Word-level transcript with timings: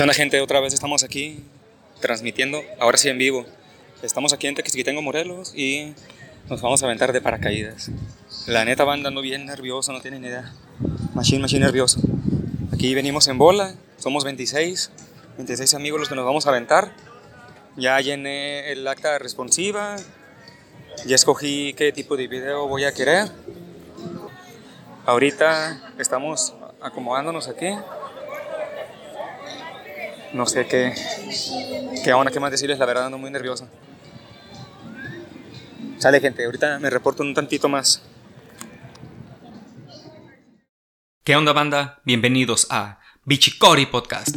¿Qué 0.00 0.14
gente? 0.14 0.40
Otra 0.40 0.60
vez 0.60 0.72
estamos 0.72 1.04
aquí 1.04 1.44
transmitiendo, 2.00 2.62
ahora 2.78 2.96
sí 2.96 3.10
en 3.10 3.18
vivo. 3.18 3.44
Estamos 4.02 4.32
aquí 4.32 4.46
en 4.46 4.54
Tequisquitengo, 4.54 5.02
Morelos 5.02 5.52
y 5.54 5.92
nos 6.48 6.62
vamos 6.62 6.82
a 6.82 6.86
aventar 6.86 7.12
de 7.12 7.20
paracaídas. 7.20 7.90
La 8.46 8.64
neta 8.64 8.84
va 8.84 8.94
andando 8.94 9.20
bien 9.20 9.44
nervioso, 9.44 9.92
no 9.92 10.00
tienen 10.00 10.24
idea. 10.24 10.54
Machine, 11.12 11.42
machine 11.42 11.66
nervioso. 11.66 12.00
Aquí 12.72 12.94
venimos 12.94 13.28
en 13.28 13.36
bola, 13.36 13.74
somos 13.98 14.24
26, 14.24 14.90
26 15.36 15.74
amigos 15.74 16.00
los 16.00 16.08
que 16.08 16.14
nos 16.14 16.24
vamos 16.24 16.46
a 16.46 16.48
aventar. 16.48 16.94
Ya 17.76 18.00
llené 18.00 18.72
el 18.72 18.88
acta 18.88 19.18
responsiva, 19.18 19.96
ya 21.04 21.14
escogí 21.14 21.74
qué 21.74 21.92
tipo 21.92 22.16
de 22.16 22.26
video 22.26 22.66
voy 22.66 22.84
a 22.84 22.94
querer. 22.94 23.28
Ahorita 25.04 25.92
estamos 25.98 26.54
acomodándonos 26.80 27.48
aquí. 27.48 27.68
No 30.32 30.46
sé 30.46 30.66
qué, 30.66 30.94
qué 32.04 32.12
onda, 32.12 32.30
qué 32.30 32.38
más 32.38 32.52
decirles, 32.52 32.78
la 32.78 32.86
verdad 32.86 33.06
ando 33.06 33.18
muy 33.18 33.30
nervioso. 33.32 33.68
Sale 35.98 36.20
gente, 36.20 36.44
ahorita 36.44 36.78
me 36.78 36.88
reporto 36.88 37.24
un 37.24 37.34
tantito 37.34 37.68
más. 37.68 38.00
¿Qué 41.24 41.34
onda 41.34 41.52
banda? 41.52 42.00
Bienvenidos 42.04 42.68
a 42.70 43.00
Bichicori 43.24 43.86
Podcast. 43.86 44.36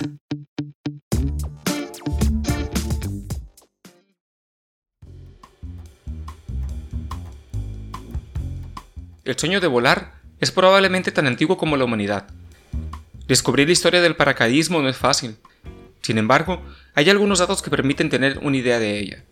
El 9.23 9.37
sueño 9.37 9.61
de 9.61 9.67
volar 9.67 10.15
es 10.39 10.51
probablemente 10.51 11.11
tan 11.11 11.27
antiguo 11.27 11.55
como 11.55 11.77
la 11.77 11.85
humanidad. 11.85 12.27
Descubrir 13.27 13.67
la 13.67 13.73
historia 13.73 14.01
del 14.01 14.15
paracaidismo 14.15 14.81
no 14.81 14.89
es 14.89 14.97
fácil. 14.97 15.37
Sin 16.03 16.17
embargo, 16.17 16.61
hay 16.93 17.09
algunos 17.09 17.39
datos 17.39 17.61
que 17.61 17.71
permiten 17.71 18.09
tener 18.09 18.37
una 18.39 18.57
idea 18.57 18.77
de 18.77 18.99
ella. 18.99 19.23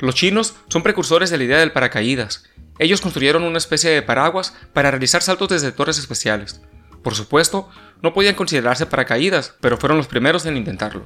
Los 0.00 0.16
chinos 0.16 0.54
son 0.68 0.82
precursores 0.82 1.30
de 1.30 1.38
la 1.38 1.44
idea 1.44 1.58
del 1.60 1.72
paracaídas. 1.72 2.44
Ellos 2.78 3.00
construyeron 3.00 3.44
una 3.44 3.56
especie 3.56 3.90
de 3.90 4.02
paraguas 4.02 4.54
para 4.74 4.90
realizar 4.90 5.22
saltos 5.22 5.48
desde 5.48 5.72
torres 5.72 5.98
especiales. 5.98 6.60
Por 7.02 7.14
supuesto, 7.14 7.70
no 8.02 8.12
podían 8.12 8.34
considerarse 8.34 8.84
paracaídas, 8.84 9.54
pero 9.60 9.78
fueron 9.78 9.96
los 9.96 10.08
primeros 10.08 10.44
en 10.44 10.56
intentarlo. 10.56 11.04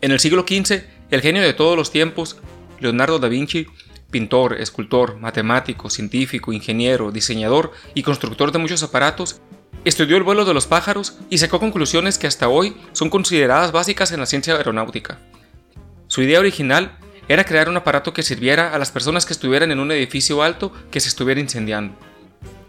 En 0.00 0.10
el 0.10 0.20
siglo 0.20 0.44
XV, 0.48 0.82
el 1.10 1.20
genio 1.20 1.42
de 1.42 1.52
todos 1.52 1.76
los 1.76 1.92
tiempos, 1.92 2.38
Leonardo 2.80 3.18
da 3.18 3.28
Vinci, 3.28 3.66
pintor, 4.10 4.60
escultor, 4.60 5.16
matemático, 5.18 5.90
científico, 5.90 6.52
ingeniero, 6.52 7.12
diseñador 7.12 7.72
y 7.94 8.02
constructor 8.02 8.52
de 8.52 8.58
muchos 8.58 8.82
aparatos, 8.82 9.40
estudió 9.84 10.16
el 10.16 10.22
vuelo 10.22 10.44
de 10.44 10.54
los 10.54 10.66
pájaros 10.66 11.18
y 11.30 11.38
sacó 11.38 11.60
conclusiones 11.60 12.18
que 12.18 12.26
hasta 12.26 12.48
hoy 12.48 12.76
son 12.92 13.10
consideradas 13.10 13.72
básicas 13.72 14.12
en 14.12 14.20
la 14.20 14.26
ciencia 14.26 14.54
aeronáutica. 14.56 15.18
Su 16.06 16.22
idea 16.22 16.40
original 16.40 16.98
era 17.28 17.44
crear 17.44 17.68
un 17.68 17.76
aparato 17.76 18.12
que 18.12 18.22
sirviera 18.22 18.74
a 18.74 18.78
las 18.78 18.90
personas 18.90 19.26
que 19.26 19.32
estuvieran 19.32 19.70
en 19.70 19.80
un 19.80 19.90
edificio 19.92 20.42
alto 20.42 20.72
que 20.90 21.00
se 21.00 21.08
estuviera 21.08 21.40
incendiando. 21.40 21.96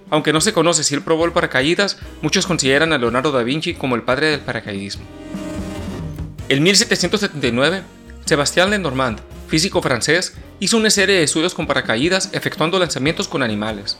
Aunque 0.09 0.33
no 0.33 0.41
se 0.41 0.53
conoce 0.53 0.83
si 0.83 0.93
él 0.95 1.01
probó 1.01 1.25
el 1.25 1.31
paracaídas, 1.31 1.97
muchos 2.21 2.45
consideran 2.45 2.93
a 2.93 2.97
Leonardo 2.97 3.31
da 3.31 3.43
Vinci 3.43 3.73
como 3.73 3.95
el 3.95 4.03
padre 4.03 4.27
del 4.27 4.39
paracaidismo. 4.39 5.03
En 6.47 6.61
1779, 6.61 7.81
Sebastián 8.25 8.69
Lenormand, 8.69 9.19
físico 9.47 9.81
francés, 9.81 10.35
hizo 10.59 10.77
una 10.77 10.89
serie 10.89 11.15
de 11.15 11.23
estudios 11.23 11.53
con 11.53 11.67
paracaídas 11.67 12.29
efectuando 12.33 12.77
lanzamientos 12.77 13.27
con 13.27 13.41
animales. 13.41 13.97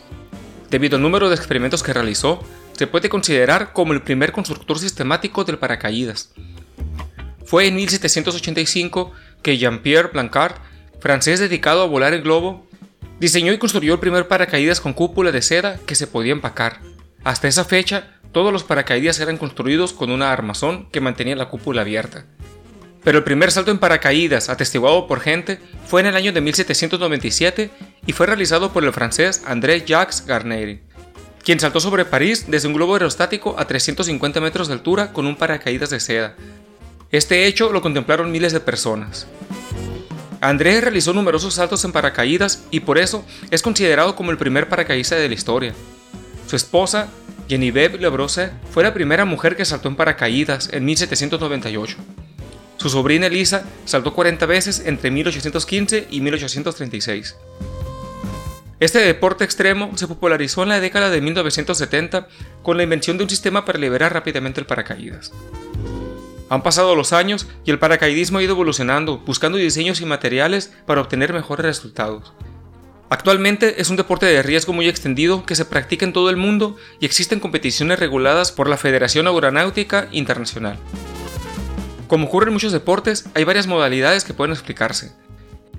Debido 0.70 0.98
al 0.98 1.02
número 1.02 1.30
de 1.30 1.36
experimentos 1.36 1.82
que 1.82 1.94
realizó, 1.94 2.40
se 2.76 2.88
puede 2.88 3.10
considerar 3.10 3.74
como 3.74 3.94
el 3.94 4.02
primer 4.02 4.32
constructor 4.32 4.80
sistemático 4.80 5.44
del 5.44 5.58
paracaídas. 5.58 6.32
Fue 7.46 7.68
en 7.68 7.76
1785 7.76 9.12
que 9.42 9.58
Jean-Pierre 9.58 10.10
Blancard, 10.12 10.56
francés 11.00 11.40
dedicado 11.40 11.84
a 11.84 11.88
volar 11.88 12.14
en 12.14 12.24
globo, 12.24 12.68
diseñó 13.20 13.54
y 13.54 13.58
construyó 13.58 13.94
el 13.94 14.00
primer 14.00 14.28
paracaídas 14.28 14.82
con 14.82 14.94
cúpula 14.94 15.32
de 15.32 15.42
seda 15.42 15.80
que 15.86 15.96
se 15.96 16.08
podía 16.08 16.34
empacar. 16.34 16.82
Hasta 17.24 17.48
esa 17.48 17.64
fecha, 17.64 18.20
todos 18.32 18.52
los 18.52 18.64
paracaídas 18.64 19.20
eran 19.20 19.38
construidos 19.38 19.94
con 19.94 20.12
una 20.12 20.32
armazón 20.32 20.90
que 20.92 21.02
mantenía 21.02 21.36
la 21.36 21.50
cúpula 21.50 21.82
abierta. 21.82 22.26
Pero 23.04 23.20
el 23.20 23.24
primer 23.24 23.52
salto 23.52 23.70
en 23.70 23.78
paracaídas, 23.78 24.50
atestiguado 24.50 25.06
por 25.06 25.20
gente, 25.20 25.60
fue 25.86 26.02
en 26.02 26.08
el 26.08 26.16
año 26.16 26.34
de 26.34 26.42
1797 26.42 27.70
y 28.08 28.14
fue 28.14 28.26
realizado 28.26 28.74
por 28.74 28.84
el 28.84 28.92
francés 28.92 29.44
André 29.46 29.86
Jacques 29.86 30.26
Garnery, 30.26 30.82
quien 31.46 31.60
saltó 31.60 31.80
sobre 31.80 32.06
París 32.06 32.46
desde 32.48 32.68
un 32.68 32.74
globo 32.74 32.96
aerostático 32.96 33.56
a 33.60 33.66
350 33.66 34.42
metros 34.42 34.68
de 34.68 34.74
altura 34.74 35.14
con 35.14 35.28
un 35.28 35.36
paracaídas 35.36 35.92
de 35.92 36.00
seda. 36.00 36.36
Este 37.12 37.46
hecho 37.46 37.72
lo 37.72 37.84
contemplaron 37.84 38.32
miles 38.32 38.52
de 38.52 38.60
personas. 38.60 39.28
André 40.42 40.82
realizó 40.82 41.14
numerosos 41.14 41.54
saltos 41.54 41.86
en 41.86 41.92
paracaídas 41.92 42.64
y 42.72 42.80
por 42.80 42.98
eso 42.98 43.24
es 43.52 43.62
considerado 43.62 44.16
como 44.16 44.32
el 44.32 44.40
primer 44.40 44.68
paracaidista 44.68 45.16
de 45.16 45.28
la 45.30 45.36
historia. 45.36 45.76
Su 46.48 46.56
esposa, 46.56 47.10
Geneviève 47.48 48.00
Lebrose, 48.00 48.50
fue 48.72 48.84
la 48.84 48.94
primera 48.94 49.24
mujer 49.24 49.56
que 49.56 49.66
saltó 49.66 49.88
en 49.88 49.96
paracaídas 49.96 50.70
en 50.74 50.84
1798. 50.84 51.98
Su 52.78 52.90
sobrina 52.90 53.28
Elisa 53.28 53.66
saltó 53.86 54.16
40 54.16 54.46
veces 54.48 54.82
entre 54.84 55.12
1815 55.12 56.08
y 56.10 56.22
1836. 56.22 57.36
Este 58.80 59.00
deporte 59.00 59.46
extremo 59.46 59.92
se 59.96 60.08
popularizó 60.08 60.64
en 60.64 60.70
la 60.70 60.82
década 60.82 61.10
de 61.10 61.22
1970 61.22 62.28
con 62.62 62.76
la 62.76 62.84
invención 62.84 63.18
de 63.18 63.24
un 63.24 63.30
sistema 63.30 63.64
para 63.64 63.80
liberar 63.80 64.14
rápidamente 64.14 64.60
el 64.60 64.66
paracaídas. 64.66 65.32
Han 66.50 66.62
pasado 66.62 66.94
los 66.96 67.14
años 67.14 67.48
y 67.64 67.72
el 67.72 67.80
paracaidismo 67.80 68.38
ha 68.38 68.44
ido 68.44 68.52
evolucionando, 68.52 69.20
buscando 69.20 69.58
diseños 69.58 70.02
y 70.02 70.06
materiales 70.06 70.74
para 70.86 71.02
obtener 71.02 71.32
mejores 71.32 71.66
resultados. 71.66 72.34
Actualmente 73.10 73.82
es 73.82 73.90
un 73.90 73.96
deporte 73.96 74.26
de 74.26 74.44
riesgo 74.44 74.74
muy 74.74 74.90
extendido 74.90 75.46
que 75.46 75.56
se 75.56 75.66
practica 75.66 76.06
en 76.06 76.14
todo 76.14 76.30
el 76.30 76.38
mundo 76.38 76.76
y 77.00 77.06
existen 77.06 77.40
competiciones 77.40 77.98
reguladas 77.98 78.52
por 78.52 78.68
la 78.68 78.78
Federación 78.78 79.28
Aeronáutica 79.28 80.10
Internacional. 80.12 80.78
Como 82.08 82.28
ocurre 82.28 82.48
en 82.48 82.54
muchos 82.54 82.74
deportes, 82.74 83.26
hay 83.36 83.46
varias 83.46 83.68
modalidades 83.68 84.26
que 84.26 84.34
pueden 84.34 84.54
explicarse. 84.54 85.14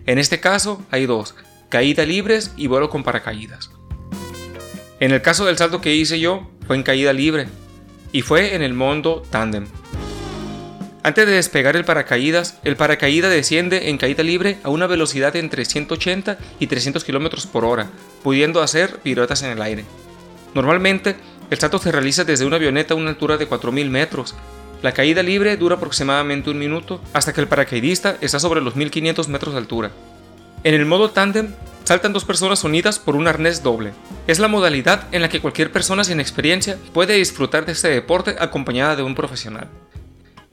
En 0.07 0.19
este 0.19 0.41
caso, 0.41 0.85
hay 0.91 1.07
dos, 1.07 1.35
caída 1.69 2.05
libres 2.05 2.53
y 2.57 2.67
vuelo 2.67 2.91
con 2.91 3.03
paracaídas. 3.03 3.71
En 5.01 5.13
el 5.13 5.23
caso 5.23 5.45
del 5.45 5.59
salto 5.59 5.81
que 5.81 5.95
hice 5.95 6.19
yo, 6.19 6.51
fue 6.67 6.77
en 6.77 6.83
caída 6.83 7.13
libre, 7.13 7.49
y 8.13 8.23
fue 8.23 8.55
en 8.55 8.63
el 8.63 8.75
Mondo 8.75 9.23
Tandem. 9.31 9.67
Antes 11.03 11.27
de 11.27 11.33
despegar 11.33 11.77
el 11.77 11.85
paracaídas, 11.85 12.59
el 12.65 12.77
paracaídas 12.77 13.31
desciende 13.31 13.91
en 13.91 13.99
caída 13.99 14.23
libre 14.23 14.59
a 14.63 14.71
una 14.71 14.87
velocidad 14.87 15.33
de 15.33 15.39
entre 15.39 15.65
180 15.65 16.39
y 16.59 16.67
300 16.67 17.05
km 17.05 17.47
por 17.47 17.65
hora, 17.65 17.91
pudiendo 18.23 18.61
hacer 18.63 18.99
piruetas 19.01 19.43
en 19.43 19.51
el 19.51 19.63
aire. 19.63 19.85
Normalmente, 20.55 21.17
el 21.51 21.59
salto 21.59 21.79
se 21.79 21.93
realiza 21.93 22.25
desde 22.25 22.45
una 22.45 22.57
avioneta 22.57 22.95
a 22.95 22.97
una 22.97 23.11
altura 23.11 23.37
de 23.37 23.49
4.000 23.49 23.89
metros, 23.89 24.35
la 24.83 24.93
caída 24.93 25.23
libre 25.23 25.57
dura 25.57 25.77
aproximadamente 25.77 26.51
un 26.51 26.59
minuto 26.59 27.01
hasta 27.13 27.33
que 27.33 27.41
el 27.41 27.49
paracaidista 27.49 28.19
está 28.21 28.39
sobre 28.39 28.61
los 28.61 28.77
1500 28.77 29.29
metros 29.29 29.55
de 29.55 29.59
altura. 29.59 29.91
En 30.67 30.75
el 30.75 30.85
modo 30.85 31.13
tándem, 31.13 31.55
saltan 31.85 32.13
dos 32.13 32.25
personas 32.25 32.65
unidas 32.65 32.99
por 32.99 33.15
un 33.15 33.29
arnés 33.29 33.63
doble. 33.63 33.93
Es 34.27 34.41
la 34.41 34.49
modalidad 34.49 35.07
en 35.13 35.23
la 35.23 35.29
que 35.29 35.39
cualquier 35.39 35.71
persona 35.71 36.03
sin 36.03 36.19
experiencia 36.19 36.77
puede 36.93 37.15
disfrutar 37.15 37.65
de 37.65 37.71
este 37.71 37.87
deporte 37.87 38.35
acompañada 38.41 38.97
de 38.97 39.05
un 39.05 39.15
profesional. 39.15 39.69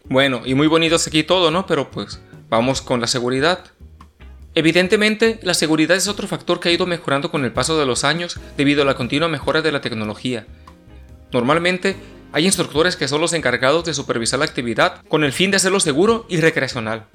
Bueno, 0.07 0.43
y 0.45 0.53
muy 0.53 0.67
bonito 0.67 0.97
aquí 0.97 1.23
todo, 1.23 1.49
¿no? 1.49 1.65
Pero 1.65 1.89
pues 1.89 2.21
vamos 2.47 2.83
con 2.83 3.01
la 3.01 3.07
seguridad. 3.07 3.65
Evidentemente, 4.53 5.39
la 5.41 5.55
seguridad 5.55 5.97
es 5.97 6.07
otro 6.07 6.27
factor 6.27 6.59
que 6.59 6.69
ha 6.69 6.73
ido 6.73 6.85
mejorando 6.85 7.31
con 7.31 7.43
el 7.43 7.51
paso 7.51 7.79
de 7.79 7.87
los 7.87 8.03
años 8.03 8.39
debido 8.55 8.83
a 8.83 8.85
la 8.85 8.93
continua 8.93 9.29
mejora 9.29 9.63
de 9.63 9.71
la 9.71 9.81
tecnología. 9.81 10.45
Normalmente, 11.31 11.95
hay 12.33 12.45
instructores 12.45 12.97
que 12.97 13.07
son 13.07 13.19
los 13.19 13.33
encargados 13.33 13.83
de 13.85 13.95
supervisar 13.95 14.37
la 14.37 14.45
actividad 14.45 15.01
con 15.07 15.23
el 15.23 15.33
fin 15.33 15.49
de 15.49 15.57
hacerlo 15.57 15.79
seguro 15.79 16.27
y 16.29 16.37
recreacional. 16.37 17.07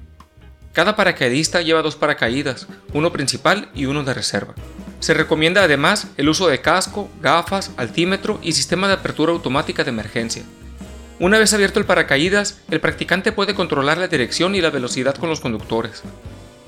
Cada 0.73 0.95
paracaidista 0.95 1.61
lleva 1.61 1.81
dos 1.81 1.95
paracaídas, 1.95 2.67
uno 2.93 3.11
principal 3.11 3.69
y 3.73 3.85
uno 3.85 4.03
de 4.03 4.13
reserva. 4.13 4.53
Se 4.99 5.13
recomienda 5.13 5.63
además 5.63 6.07
el 6.17 6.29
uso 6.29 6.47
de 6.47 6.61
casco, 6.61 7.09
gafas, 7.21 7.71
altímetro 7.77 8.39
y 8.43 8.51
sistema 8.51 8.87
de 8.87 8.93
apertura 8.93 9.31
automática 9.31 9.83
de 9.83 9.89
emergencia. 9.89 10.43
Una 11.19 11.39
vez 11.39 11.53
abierto 11.53 11.79
el 11.79 11.85
paracaídas, 11.85 12.61
el 12.69 12.79
practicante 12.79 13.31
puede 13.31 13.55
controlar 13.55 13.97
la 13.97 14.07
dirección 14.07 14.55
y 14.55 14.61
la 14.61 14.69
velocidad 14.69 15.15
con 15.15 15.29
los 15.29 15.39
conductores. 15.39 16.03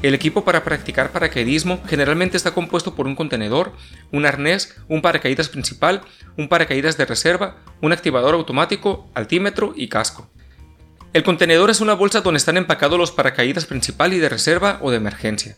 El 0.02 0.16
equipo 0.16 0.44
para 0.44 0.64
practicar 0.64 1.12
paracaidismo 1.12 1.80
generalmente 1.88 2.36
está 2.36 2.56
compuesto 2.56 2.96
por 2.96 3.06
un 3.06 3.16
contenedor, 3.16 3.74
un 4.12 4.26
arnés, 4.26 4.76
un 4.88 5.04
paracaídas 5.04 5.48
principal, 5.48 6.02
un 6.38 6.50
paracaídas 6.50 6.98
de 6.98 7.06
reserva, 7.06 7.58
un 7.82 7.94
activador 7.94 8.34
automático, 8.34 9.08
altímetro 9.14 9.74
y 9.76 9.90
casco. 9.90 10.31
El 11.14 11.24
contenedor 11.24 11.70
es 11.70 11.82
una 11.82 11.94
bolsa 11.94 12.22
donde 12.22 12.38
están 12.38 12.56
empacados 12.56 12.98
los 12.98 13.12
paracaídas 13.12 13.66
principal 13.66 14.14
y 14.14 14.20
de 14.20 14.30
reserva 14.30 14.80
o 14.82 14.92
de 14.92 14.98
emergencia, 14.98 15.58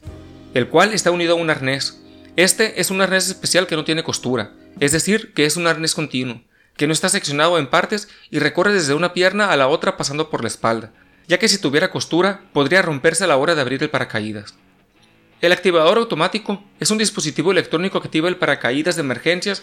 el 0.56 0.68
cual 0.68 0.94
está 0.94 1.12
unido 1.12 1.34
a 1.34 1.38
un 1.40 1.52
arnés. 1.52 2.02
Este 2.36 2.82
es 2.82 2.90
un 2.90 3.02
arnés 3.02 3.28
especial 3.28 3.68
que 3.68 3.76
no 3.76 3.84
tiene 3.84 4.04
costura, 4.04 4.54
es 4.80 4.92
decir, 4.92 5.32
que 5.36 5.46
es 5.46 5.56
un 5.56 5.68
arnés 5.68 5.94
continuo. 5.94 6.42
que 6.76 6.88
no 6.88 6.94
está 6.94 7.08
seccionado 7.08 7.60
en 7.60 7.68
partes 7.68 8.08
y 8.32 8.40
recorre 8.40 8.74
desde 8.74 8.96
una 8.96 9.14
pierna 9.14 9.52
a 9.52 9.58
la 9.58 9.68
otra 9.68 9.96
pasando 9.96 10.32
por 10.32 10.42
la 10.42 10.48
espalda, 10.48 10.92
ya 11.28 11.38
que 11.38 11.48
si 11.48 11.60
tuviera 11.60 11.92
costura 11.92 12.42
podría 12.52 12.82
romperse 12.82 13.24
a 13.24 13.28
la 13.28 13.38
hora 13.38 13.54
de 13.54 13.62
abrir 13.62 13.84
el 13.84 13.92
paracaídas. 13.92 14.56
El 15.40 15.52
activador 15.52 16.00
automático 16.00 16.64
es 16.80 16.90
un 16.90 16.98
dispositivo 16.98 17.52
electrónico 17.52 18.02
que 18.02 18.08
activa 18.08 18.28
el 18.28 18.38
paracaídas 18.38 18.96
de 18.96 19.02
emergencias 19.02 19.62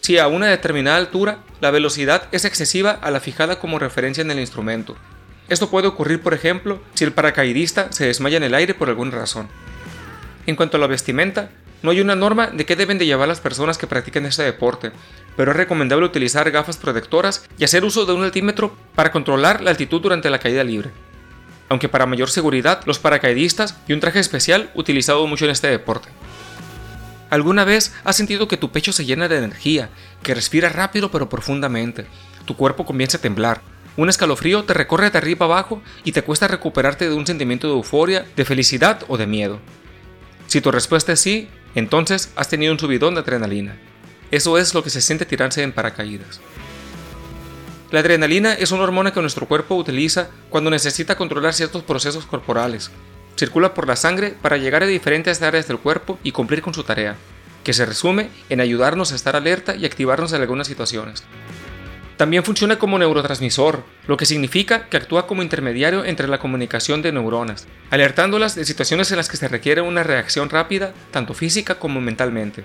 si 0.00 0.16
a 0.16 0.28
una 0.28 0.46
determinada 0.46 0.96
altura 0.96 1.40
la 1.60 1.70
velocidad 1.70 2.26
es 2.32 2.46
excesiva 2.46 2.92
a 2.92 3.10
la 3.10 3.20
fijada 3.20 3.58
como 3.58 3.78
referencia 3.78 4.22
en 4.22 4.30
el 4.30 4.40
instrumento. 4.40 4.96
Esto 5.48 5.70
puede 5.70 5.86
ocurrir, 5.86 6.20
por 6.20 6.34
ejemplo, 6.34 6.80
si 6.94 7.04
el 7.04 7.12
paracaidista 7.12 7.92
se 7.92 8.06
desmaya 8.06 8.36
en 8.36 8.42
el 8.42 8.54
aire 8.54 8.74
por 8.74 8.88
alguna 8.88 9.12
razón. 9.12 9.48
En 10.46 10.56
cuanto 10.56 10.76
a 10.76 10.80
la 10.80 10.88
vestimenta, 10.88 11.50
no 11.82 11.90
hay 11.90 12.00
una 12.00 12.16
norma 12.16 12.48
de 12.48 12.66
qué 12.66 12.74
deben 12.74 12.98
de 12.98 13.06
llevar 13.06 13.28
las 13.28 13.40
personas 13.40 13.78
que 13.78 13.86
practican 13.86 14.26
este 14.26 14.42
deporte, 14.42 14.90
pero 15.36 15.52
es 15.52 15.56
recomendable 15.56 16.06
utilizar 16.06 16.50
gafas 16.50 16.78
protectoras 16.78 17.46
y 17.58 17.64
hacer 17.64 17.84
uso 17.84 18.06
de 18.06 18.12
un 18.12 18.24
altímetro 18.24 18.76
para 18.94 19.12
controlar 19.12 19.60
la 19.60 19.70
altitud 19.70 20.00
durante 20.00 20.30
la 20.30 20.40
caída 20.40 20.64
libre. 20.64 20.90
Aunque 21.68 21.88
para 21.88 22.06
mayor 22.06 22.30
seguridad, 22.30 22.82
los 22.86 22.98
paracaidistas 22.98 23.76
y 23.86 23.92
un 23.92 24.00
traje 24.00 24.18
especial 24.18 24.70
utilizado 24.74 25.26
mucho 25.26 25.44
en 25.44 25.50
este 25.52 25.68
deporte. 25.68 26.08
¿Alguna 27.28 27.64
vez 27.64 27.92
has 28.04 28.16
sentido 28.16 28.48
que 28.48 28.56
tu 28.56 28.70
pecho 28.70 28.92
se 28.92 29.04
llena 29.04 29.28
de 29.28 29.38
energía, 29.38 29.90
que 30.22 30.34
respira 30.34 30.68
rápido 30.68 31.10
pero 31.10 31.28
profundamente? 31.28 32.06
Tu 32.46 32.56
cuerpo 32.56 32.84
comienza 32.84 33.18
a 33.18 33.20
temblar. 33.20 33.60
Un 33.96 34.10
escalofrío 34.10 34.64
te 34.64 34.74
recorre 34.74 35.10
de 35.10 35.18
arriba 35.18 35.46
abajo 35.46 35.82
y 36.04 36.12
te 36.12 36.22
cuesta 36.22 36.48
recuperarte 36.48 37.08
de 37.08 37.14
un 37.14 37.26
sentimiento 37.26 37.66
de 37.66 37.74
euforia, 37.74 38.26
de 38.36 38.44
felicidad 38.44 39.02
o 39.08 39.16
de 39.16 39.26
miedo. 39.26 39.58
Si 40.46 40.60
tu 40.60 40.70
respuesta 40.70 41.12
es 41.12 41.20
sí, 41.20 41.48
entonces 41.74 42.30
has 42.36 42.48
tenido 42.48 42.72
un 42.72 42.78
subidón 42.78 43.14
de 43.14 43.20
adrenalina. 43.20 43.76
Eso 44.30 44.58
es 44.58 44.74
lo 44.74 44.82
que 44.82 44.90
se 44.90 45.00
siente 45.00 45.24
tirarse 45.24 45.62
en 45.62 45.72
paracaídas. 45.72 46.40
La 47.90 48.00
adrenalina 48.00 48.52
es 48.52 48.72
una 48.72 48.82
hormona 48.82 49.12
que 49.12 49.20
nuestro 49.20 49.46
cuerpo 49.46 49.76
utiliza 49.76 50.28
cuando 50.50 50.70
necesita 50.70 51.16
controlar 51.16 51.54
ciertos 51.54 51.82
procesos 51.82 52.26
corporales. 52.26 52.90
Circula 53.36 53.74
por 53.74 53.86
la 53.86 53.96
sangre 53.96 54.34
para 54.42 54.56
llegar 54.56 54.82
a 54.82 54.86
diferentes 54.86 55.40
áreas 55.40 55.68
del 55.68 55.78
cuerpo 55.78 56.18
y 56.22 56.32
cumplir 56.32 56.62
con 56.62 56.74
su 56.74 56.82
tarea, 56.82 57.16
que 57.64 57.72
se 57.72 57.86
resume 57.86 58.28
en 58.48 58.60
ayudarnos 58.60 59.12
a 59.12 59.14
estar 59.14 59.36
alerta 59.36 59.76
y 59.76 59.86
activarnos 59.86 60.32
en 60.32 60.40
algunas 60.40 60.66
situaciones. 60.66 61.22
También 62.16 62.44
funciona 62.44 62.78
como 62.78 62.98
neurotransmisor, 62.98 63.84
lo 64.06 64.16
que 64.16 64.24
significa 64.24 64.88
que 64.88 64.96
actúa 64.96 65.26
como 65.26 65.42
intermediario 65.42 66.04
entre 66.04 66.28
la 66.28 66.38
comunicación 66.38 67.02
de 67.02 67.12
neuronas, 67.12 67.66
alertándolas 67.90 68.54
de 68.54 68.64
situaciones 68.64 69.10
en 69.10 69.18
las 69.18 69.28
que 69.28 69.36
se 69.36 69.48
requiere 69.48 69.82
una 69.82 70.02
reacción 70.02 70.48
rápida, 70.48 70.94
tanto 71.10 71.34
física 71.34 71.78
como 71.78 72.00
mentalmente. 72.00 72.64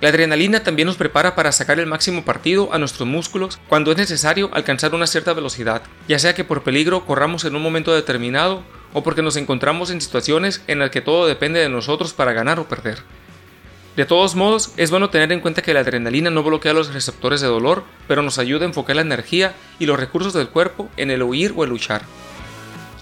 La 0.00 0.08
adrenalina 0.08 0.64
también 0.64 0.86
nos 0.86 0.96
prepara 0.96 1.36
para 1.36 1.52
sacar 1.52 1.78
el 1.78 1.86
máximo 1.86 2.24
partido 2.24 2.72
a 2.72 2.78
nuestros 2.78 3.06
músculos 3.06 3.60
cuando 3.68 3.92
es 3.92 3.98
necesario 3.98 4.50
alcanzar 4.52 4.94
una 4.94 5.06
cierta 5.06 5.32
velocidad, 5.32 5.82
ya 6.08 6.18
sea 6.18 6.34
que 6.34 6.42
por 6.42 6.64
peligro 6.64 7.04
corramos 7.04 7.44
en 7.44 7.54
un 7.54 7.62
momento 7.62 7.94
determinado 7.94 8.64
o 8.94 9.04
porque 9.04 9.22
nos 9.22 9.36
encontramos 9.36 9.90
en 9.90 10.00
situaciones 10.00 10.62
en 10.66 10.80
las 10.80 10.90
que 10.90 11.02
todo 11.02 11.26
depende 11.26 11.60
de 11.60 11.68
nosotros 11.68 12.14
para 12.14 12.32
ganar 12.32 12.58
o 12.58 12.66
perder. 12.66 12.98
De 13.96 14.06
todos 14.06 14.36
modos, 14.36 14.72
es 14.76 14.90
bueno 14.90 15.10
tener 15.10 15.32
en 15.32 15.40
cuenta 15.40 15.62
que 15.62 15.74
la 15.74 15.80
adrenalina 15.80 16.30
no 16.30 16.42
bloquea 16.42 16.72
los 16.72 16.94
receptores 16.94 17.40
de 17.40 17.48
dolor, 17.48 17.84
pero 18.06 18.22
nos 18.22 18.38
ayuda 18.38 18.64
a 18.64 18.68
enfocar 18.68 18.96
la 18.96 19.02
energía 19.02 19.54
y 19.78 19.86
los 19.86 19.98
recursos 19.98 20.32
del 20.32 20.48
cuerpo 20.48 20.88
en 20.96 21.10
el 21.10 21.22
huir 21.22 21.52
o 21.56 21.64
el 21.64 21.70
luchar. 21.70 22.02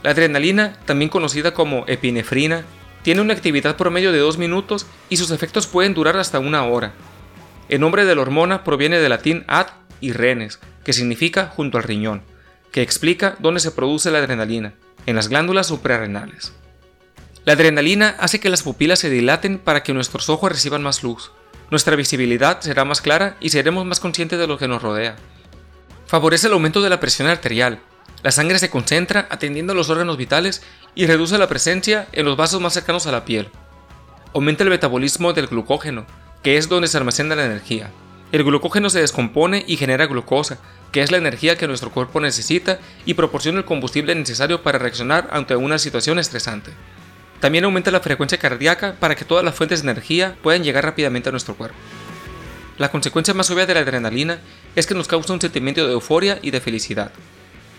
La 0.03 0.11
adrenalina, 0.11 0.79
también 0.87 1.11
conocida 1.11 1.53
como 1.53 1.85
epinefrina, 1.87 2.65
tiene 3.03 3.21
una 3.21 3.35
actividad 3.35 3.77
promedio 3.77 4.13
de 4.13 4.19
2 4.19 4.39
minutos 4.39 4.87
y 5.09 5.19
sus 5.19 5.31
efectos 5.31 5.67
pueden 5.67 5.95
durar 5.95 6.17
hasta 6.17 6.39
una 6.39 6.65
hora. 6.65 6.93
El 7.69 7.81
nombre 7.81 8.05
de 8.05 8.15
la 8.15 8.23
hormona 8.23 8.65
proviene 8.65 8.99
del 8.99 9.11
latín 9.11 9.45
ad 9.47 9.67
y 10.01 10.13
renes, 10.13 10.59
que 10.85 10.93
significa 10.95 11.49
junto 11.55 11.77
al 11.77 11.85
riñón, 11.85 12.23
que 12.73 12.83
explica 12.83 13.37
dónde 13.41 13.61
se 13.61 13.73
produce 13.73 14.11
la 14.11 14.19
adrenalina, 14.19 14.73
en 15.07 15.17
las 15.17 15.29
glándulas 15.29 15.67
suprarrenales. 15.67 16.53
La 17.49 17.55
adrenalina 17.55 18.15
hace 18.19 18.41
que 18.41 18.51
las 18.51 18.63
pupilas 18.63 18.99
se 18.99 19.09
dilaten 19.09 19.59
para 19.59 19.83
que 19.83 19.95
nuestros 19.95 20.29
ojos 20.29 20.53
reciban 20.53 20.83
más 20.83 21.03
luz. 21.03 21.33
Nuestra 21.71 21.97
visibilidad 21.97 22.61
será 22.61 22.85
más 22.85 23.01
clara 23.01 23.39
y 23.41 23.49
seremos 23.49 23.87
más 23.87 24.01
conscientes 24.01 24.39
de 24.39 24.47
lo 24.47 24.59
que 24.59 24.69
nos 24.69 24.83
rodea. 24.83 25.17
Favorece 26.07 26.49
el 26.49 26.53
aumento 26.53 26.83
de 26.83 26.91
la 26.91 27.01
presión 27.01 27.27
arterial. 27.27 27.81
La 28.23 28.33
sangre 28.33 28.59
se 28.59 28.69
concentra 28.69 29.27
atendiendo 29.31 29.73
a 29.73 29.77
los 29.77 29.89
órganos 29.89 30.19
vitales 30.19 30.61
y 30.95 31.07
reduce 31.07 31.39
la 31.39 31.49
presencia 31.49 32.07
en 32.13 32.27
los 32.27 32.37
vasos 32.37 32.61
más 32.61 32.75
cercanos 32.75 33.07
a 33.07 33.13
la 33.13 33.25
piel. 33.25 33.49
Aumenta 34.35 34.63
el 34.63 34.69
metabolismo 34.69 35.33
del 35.33 35.47
glucógeno, 35.47 36.05
que 36.43 36.59
es 36.59 36.69
donde 36.69 36.89
se 36.89 36.99
almacena 36.99 37.35
la 37.35 37.47
energía. 37.47 37.91
El 38.31 38.45
glucógeno 38.45 38.91
se 38.91 39.01
descompone 39.01 39.65
y 39.67 39.79
genera 39.79 40.07
glucosa, 40.07 40.59
que 40.93 41.01
es 41.01 41.11
la 41.11 41.17
energía 41.17 41.57
que 41.57 41.67
nuestro 41.67 41.93
cuerpo 41.93 42.21
necesita 42.21 42.79
y 43.07 43.15
proporciona 43.15 43.61
el 43.61 43.65
combustible 43.65 44.15
necesario 44.15 44.63
para 44.63 44.79
reaccionar 44.79 45.31
ante 45.33 45.57
una 45.57 45.79
situación 45.79 46.19
estresante. 46.19 46.73
También 47.41 47.65
aumenta 47.65 47.91
la 47.91 48.01
frecuencia 48.01 48.39
cardíaca 48.39 48.97
para 48.99 49.15
que 49.15 49.25
todas 49.25 49.45
las 49.45 49.55
fuentes 49.55 49.83
de 49.83 49.91
energía 49.91 50.37
puedan 50.43 50.65
llegar 50.65 50.85
rápidamente 50.85 51.29
a 51.29 51.33
nuestro 51.33 51.55
cuerpo. 51.55 51.77
La 52.79 52.91
consecuencia 52.91 53.35
más 53.35 53.51
obvia 53.51 53.67
de 53.67 53.75
la 53.75 53.81
adrenalina 53.81 54.39
es 54.77 54.87
que 54.87 54.95
nos 54.95 55.09
causa 55.09 55.33
un 55.33 55.41
sentimiento 55.41 55.87
de 55.87 55.93
euforia 55.93 56.39
y 56.43 56.51
de 56.51 56.61
felicidad. 56.61 57.13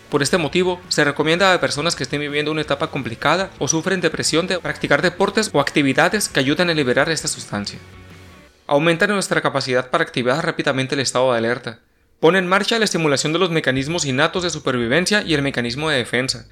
Por 0.09 0.23
este 0.23 0.37
motivo, 0.37 0.81
se 0.89 1.03
recomienda 1.03 1.53
a 1.53 1.61
personas 1.61 1.95
que 1.95 2.03
estén 2.03 2.19
viviendo 2.19 2.51
una 2.51 2.61
etapa 2.61 2.87
complicada 2.87 3.51
o 3.59 3.67
sufren 3.67 4.01
depresión 4.01 4.47
de 4.47 4.59
practicar 4.59 5.01
deportes 5.01 5.51
o 5.53 5.59
actividades 5.59 6.29
que 6.29 6.39
ayuden 6.39 6.69
a 6.69 6.73
liberar 6.73 7.09
esta 7.09 7.27
sustancia. 7.27 7.79
Aumenta 8.65 9.07
nuestra 9.07 9.41
capacidad 9.41 9.89
para 9.89 10.03
activar 10.03 10.43
rápidamente 10.43 10.95
el 10.95 11.01
estado 11.01 11.31
de 11.31 11.37
alerta. 11.37 11.79
Pone 12.19 12.39
en 12.39 12.47
marcha 12.47 12.79
la 12.79 12.85
estimulación 12.85 13.33
de 13.33 13.39
los 13.39 13.51
mecanismos 13.51 14.05
innatos 14.05 14.43
de 14.43 14.49
supervivencia 14.49 15.21
y 15.21 15.33
el 15.33 15.41
mecanismo 15.41 15.89
de 15.89 15.97
defensa, 15.97 16.47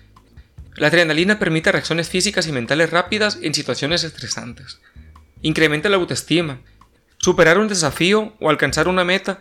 la 0.77 0.87
adrenalina 0.87 1.39
permite 1.39 1.71
reacciones 1.71 2.07
físicas 2.09 2.47
y 2.47 2.51
mentales 2.51 2.91
rápidas 2.91 3.39
en 3.41 3.53
situaciones 3.53 4.03
estresantes. 4.03 4.79
Incrementa 5.41 5.89
la 5.89 5.97
autoestima. 5.97 6.61
Superar 7.17 7.57
un 7.57 7.67
desafío 7.67 8.35
o 8.39 8.49
alcanzar 8.49 8.87
una 8.87 9.03
meta 9.03 9.39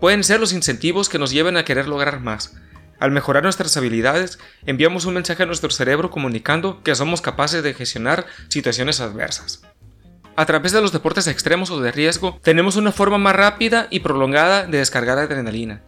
pueden 0.00 0.22
ser 0.22 0.38
los 0.38 0.52
incentivos 0.52 1.08
que 1.08 1.18
nos 1.18 1.32
lleven 1.32 1.56
a 1.56 1.64
querer 1.64 1.88
lograr 1.88 2.20
más. 2.20 2.54
Al 3.00 3.10
mejorar 3.10 3.42
nuestras 3.42 3.76
habilidades, 3.76 4.38
enviamos 4.64 5.04
un 5.04 5.14
mensaje 5.14 5.42
a 5.42 5.46
nuestro 5.46 5.70
cerebro 5.70 6.10
comunicando 6.10 6.82
que 6.82 6.94
somos 6.94 7.20
capaces 7.20 7.62
de 7.62 7.74
gestionar 7.74 8.26
situaciones 8.48 9.00
adversas. 9.00 9.62
A 10.36 10.46
través 10.46 10.72
de 10.72 10.80
los 10.80 10.92
deportes 10.92 11.26
extremos 11.26 11.70
o 11.70 11.80
de 11.80 11.92
riesgo, 11.92 12.38
tenemos 12.42 12.76
una 12.76 12.92
forma 12.92 13.18
más 13.18 13.34
rápida 13.34 13.88
y 13.90 14.00
prolongada 14.00 14.66
de 14.66 14.78
descargar 14.78 15.18
adrenalina. 15.18 15.82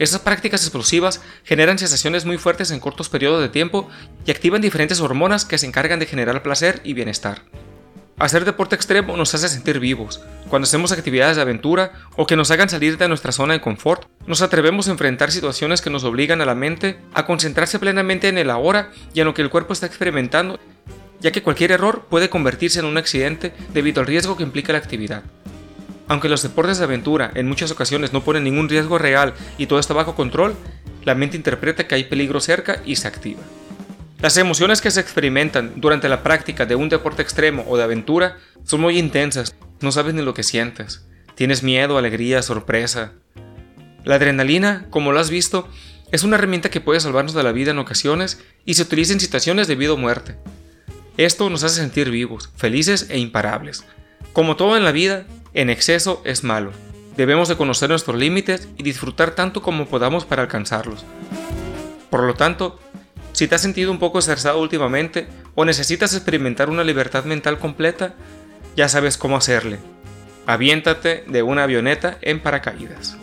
Estas 0.00 0.22
prácticas 0.22 0.62
explosivas 0.62 1.20
generan 1.44 1.78
sensaciones 1.78 2.24
muy 2.24 2.38
fuertes 2.38 2.70
en 2.70 2.80
cortos 2.80 3.10
periodos 3.10 3.42
de 3.42 3.50
tiempo 3.50 3.86
y 4.24 4.30
activan 4.30 4.62
diferentes 4.62 4.98
hormonas 4.98 5.44
que 5.44 5.58
se 5.58 5.66
encargan 5.66 5.98
de 5.98 6.06
generar 6.06 6.42
placer 6.42 6.80
y 6.84 6.94
bienestar. 6.94 7.42
Hacer 8.18 8.46
deporte 8.46 8.74
extremo 8.74 9.14
nos 9.18 9.34
hace 9.34 9.50
sentir 9.50 9.78
vivos. 9.78 10.22
Cuando 10.48 10.64
hacemos 10.64 10.90
actividades 10.90 11.36
de 11.36 11.42
aventura 11.42 11.92
o 12.16 12.26
que 12.26 12.34
nos 12.34 12.50
hagan 12.50 12.70
salir 12.70 12.96
de 12.96 13.08
nuestra 13.08 13.30
zona 13.30 13.52
de 13.52 13.60
confort, 13.60 14.06
nos 14.26 14.40
atrevemos 14.40 14.88
a 14.88 14.92
enfrentar 14.92 15.30
situaciones 15.32 15.82
que 15.82 15.90
nos 15.90 16.04
obligan 16.04 16.40
a 16.40 16.46
la 16.46 16.54
mente 16.54 16.98
a 17.12 17.26
concentrarse 17.26 17.78
plenamente 17.78 18.28
en 18.28 18.38
el 18.38 18.48
ahora 18.48 18.92
y 19.12 19.20
en 19.20 19.26
lo 19.26 19.34
que 19.34 19.42
el 19.42 19.50
cuerpo 19.50 19.74
está 19.74 19.84
experimentando, 19.84 20.58
ya 21.20 21.30
que 21.30 21.42
cualquier 21.42 21.72
error 21.72 22.06
puede 22.08 22.30
convertirse 22.30 22.80
en 22.80 22.86
un 22.86 22.96
accidente 22.96 23.52
debido 23.74 24.00
al 24.00 24.06
riesgo 24.06 24.38
que 24.38 24.44
implica 24.44 24.72
la 24.72 24.78
actividad. 24.78 25.24
Aunque 26.10 26.28
los 26.28 26.42
deportes 26.42 26.78
de 26.78 26.84
aventura 26.84 27.30
en 27.36 27.46
muchas 27.46 27.70
ocasiones 27.70 28.12
no 28.12 28.24
ponen 28.24 28.42
ningún 28.42 28.68
riesgo 28.68 28.98
real 28.98 29.32
y 29.58 29.66
todo 29.66 29.78
está 29.78 29.94
bajo 29.94 30.16
control, 30.16 30.56
la 31.04 31.14
mente 31.14 31.36
interpreta 31.36 31.86
que 31.86 31.94
hay 31.94 32.02
peligro 32.02 32.40
cerca 32.40 32.82
y 32.84 32.96
se 32.96 33.06
activa. 33.06 33.40
Las 34.18 34.36
emociones 34.36 34.80
que 34.80 34.90
se 34.90 34.98
experimentan 34.98 35.74
durante 35.76 36.08
la 36.08 36.24
práctica 36.24 36.66
de 36.66 36.74
un 36.74 36.88
deporte 36.88 37.22
extremo 37.22 37.64
o 37.68 37.76
de 37.76 37.84
aventura 37.84 38.38
son 38.64 38.80
muy 38.80 38.98
intensas, 38.98 39.54
no 39.80 39.92
sabes 39.92 40.12
ni 40.12 40.22
lo 40.22 40.34
que 40.34 40.42
sientes. 40.42 41.06
Tienes 41.36 41.62
miedo, 41.62 41.96
alegría, 41.96 42.42
sorpresa. 42.42 43.12
La 44.02 44.16
adrenalina, 44.16 44.86
como 44.90 45.12
lo 45.12 45.20
has 45.20 45.30
visto, 45.30 45.68
es 46.10 46.24
una 46.24 46.34
herramienta 46.34 46.70
que 46.70 46.80
puede 46.80 46.98
salvarnos 46.98 47.34
de 47.34 47.44
la 47.44 47.52
vida 47.52 47.70
en 47.70 47.78
ocasiones 47.78 48.42
y 48.64 48.74
se 48.74 48.82
utiliza 48.82 49.12
en 49.12 49.20
situaciones 49.20 49.68
de 49.68 49.76
vida 49.76 49.92
o 49.92 49.96
muerte. 49.96 50.34
Esto 51.16 51.48
nos 51.50 51.62
hace 51.62 51.76
sentir 51.76 52.10
vivos, 52.10 52.50
felices 52.56 53.06
e 53.10 53.18
imparables. 53.20 53.84
Como 54.32 54.56
todo 54.56 54.76
en 54.76 54.82
la 54.82 54.90
vida, 54.90 55.24
en 55.54 55.70
exceso 55.70 56.22
es 56.24 56.44
malo. 56.44 56.72
Debemos 57.16 57.48
de 57.48 57.56
conocer 57.56 57.90
nuestros 57.90 58.16
límites 58.16 58.68
y 58.76 58.82
disfrutar 58.82 59.32
tanto 59.32 59.62
como 59.62 59.86
podamos 59.86 60.24
para 60.24 60.42
alcanzarlos. 60.42 61.04
Por 62.08 62.24
lo 62.24 62.34
tanto, 62.34 62.78
si 63.32 63.46
te 63.46 63.54
has 63.54 63.62
sentido 63.62 63.90
un 63.90 63.98
poco 63.98 64.18
estresado 64.18 64.60
últimamente 64.60 65.28
o 65.54 65.64
necesitas 65.64 66.14
experimentar 66.14 66.70
una 66.70 66.84
libertad 66.84 67.24
mental 67.24 67.58
completa, 67.58 68.14
ya 68.76 68.88
sabes 68.88 69.16
cómo 69.16 69.36
hacerle. 69.36 69.78
Aviéntate 70.46 71.24
de 71.26 71.42
una 71.42 71.64
avioneta 71.64 72.18
en 72.22 72.40
paracaídas. 72.40 73.19